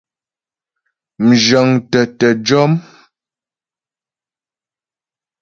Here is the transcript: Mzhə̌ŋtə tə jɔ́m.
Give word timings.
Mzhə̌ŋtə 1.25 2.01
tə 2.19 2.27
jɔ́m. 2.45 2.71